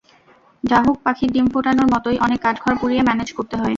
[0.63, 3.69] ডাহুক পাখির ডিম ফোটানোর মতোই অনেক কাঠখড় পুড়িয়ে ম্যানেজ করতে হয়।